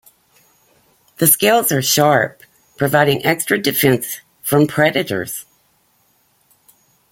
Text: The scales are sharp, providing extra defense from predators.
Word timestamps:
The 1.17 1.27
scales 1.27 1.71
are 1.71 1.83
sharp, 1.83 2.41
providing 2.75 3.23
extra 3.23 3.59
defense 3.59 4.21
from 4.41 4.65
predators. 4.65 5.45